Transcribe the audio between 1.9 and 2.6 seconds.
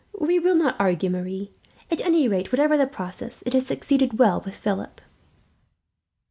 At any rate,